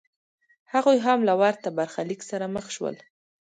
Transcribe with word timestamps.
هغوی 0.73 0.97
هم 1.05 1.19
له 1.29 1.33
ورته 1.41 1.67
برخلیک 1.77 2.21
سره 2.31 2.45
مخ 2.55 2.65
شول. 2.75 2.95